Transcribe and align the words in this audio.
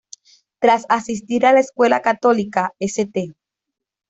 Tras 0.57 0.87
asistir 0.89 1.45
a 1.45 1.53
la 1.53 1.59
escuela 1.59 2.01
católica 2.01 2.73
St. 2.79 3.35